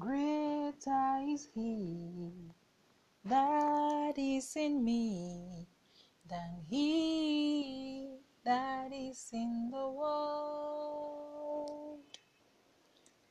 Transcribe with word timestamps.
Greater 0.00 1.20
is 1.28 1.46
He 1.54 2.32
that 3.22 4.14
is 4.16 4.56
in 4.56 4.82
me 4.82 5.66
than 6.26 6.64
He 6.70 8.16
that 8.42 8.92
is 8.94 9.28
in 9.30 9.68
the 9.70 9.90
world. 9.90 12.00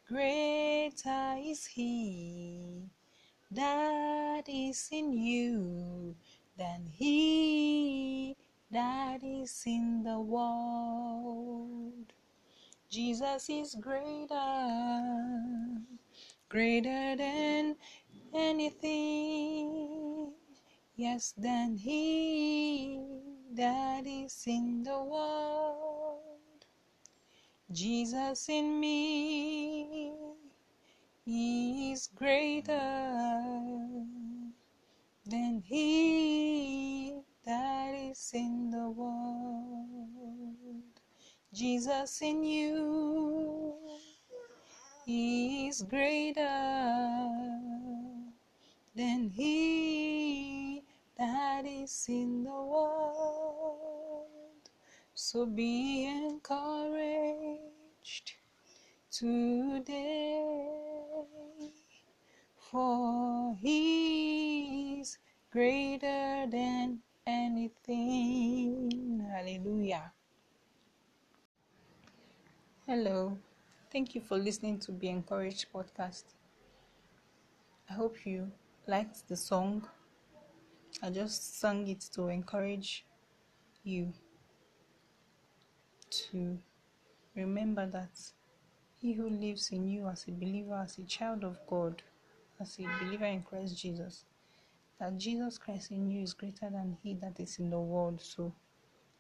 Greater 0.07 1.37
is 1.39 1.65
He 1.65 2.83
that 3.49 4.43
is 4.47 4.89
in 4.91 5.11
you 5.11 6.15
than 6.55 6.85
He 6.85 8.37
that 8.69 9.23
is 9.23 9.63
in 9.65 10.03
the 10.03 10.19
world. 10.19 12.13
Jesus 12.91 13.49
is 13.49 13.75
greater, 13.81 14.37
greater 16.49 17.15
than 17.15 17.75
anything, 18.33 20.33
yes, 20.95 21.33
than 21.37 21.77
He 21.77 22.99
that 23.53 24.07
is 24.07 24.43
in 24.47 24.83
the 24.83 25.03
world. 25.03 26.65
Jesus 27.71 28.49
in 28.49 28.79
me 28.79 30.11
is 31.27 32.09
greater 32.15 32.73
than 35.25 35.61
He 35.63 37.19
that 37.45 37.93
is 37.93 38.31
in 38.33 38.71
the 38.71 38.89
world. 38.89 40.83
Jesus 41.53 42.21
in 42.21 42.43
you 42.43 43.08
is 45.69 45.83
greater 45.83 46.49
than 48.95 49.29
He 49.29 50.81
that 51.15 51.63
is 51.63 52.05
in 52.09 52.43
the 52.43 52.49
world. 52.49 54.25
So 55.13 55.45
be 55.45 56.07
encouraged 56.07 57.59
today, 59.11 60.41
for 62.57 63.55
He 63.61 65.01
is 65.01 65.19
greater 65.51 66.47
than 66.49 67.03
anything. 67.27 68.89
Hallelujah. 69.31 70.13
Hello, 72.87 73.37
thank 73.91 74.13
you 74.13 74.21
for 74.21 74.37
listening 74.37 74.77
to 74.79 74.91
Be 74.91 75.09
Encouraged 75.09 75.65
podcast. 75.73 76.23
I 77.89 77.93
hope 77.93 78.23
you 78.23 78.51
liked 78.85 79.27
the 79.27 79.35
song. 79.35 79.87
I 81.01 81.09
just 81.09 81.59
sang 81.59 81.87
it 81.87 82.01
to 82.13 82.27
encourage 82.27 83.05
you 83.83 84.13
to 86.11 86.59
remember 87.35 87.87
that 87.87 88.19
he 89.01 89.13
who 89.13 89.27
lives 89.27 89.69
in 89.71 89.87
you 89.87 90.07
as 90.07 90.25
a 90.27 90.31
believer, 90.31 90.75
as 90.83 90.99
a 90.99 91.03
child 91.03 91.43
of 91.43 91.57
God, 91.67 92.03
as 92.59 92.77
a 92.79 93.03
believer 93.03 93.25
in 93.25 93.41
Christ 93.41 93.75
Jesus, 93.77 94.25
that 94.99 95.17
Jesus 95.17 95.57
Christ 95.57 95.89
in 95.89 96.11
you 96.11 96.21
is 96.21 96.33
greater 96.33 96.69
than 96.69 96.97
he 97.01 97.15
that 97.15 97.39
is 97.39 97.57
in 97.57 97.71
the 97.71 97.79
world. 97.79 98.21
So 98.21 98.53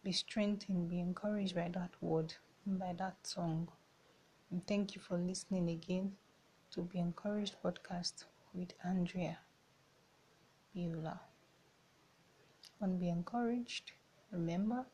be 0.03 0.11
strengthened, 0.11 0.89
be 0.89 0.99
encouraged 0.99 1.55
by 1.55 1.69
that 1.73 1.91
word 2.01 2.35
by 2.67 2.93
that 2.99 3.15
song. 3.23 3.69
And 4.51 4.65
thank 4.65 4.95
you 4.95 5.01
for 5.01 5.17
listening 5.17 5.69
again 5.69 6.13
to 6.71 6.81
Be 6.81 6.97
Encouraged 6.97 7.55
podcast 7.63 8.25
with 8.51 8.73
Andrea 8.83 9.37
Beulah. 10.73 11.19
And 12.81 12.99
be 12.99 13.09
encouraged. 13.09 13.91
Remember, 14.31 14.85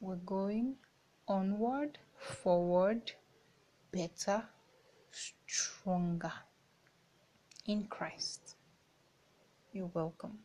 we're 0.00 0.16
going 0.16 0.76
onward, 1.28 1.98
forward, 2.16 3.12
better, 3.92 4.42
stronger 5.12 6.32
in 7.66 7.84
Christ. 7.84 8.56
You're 9.72 9.90
welcome. 9.94 10.38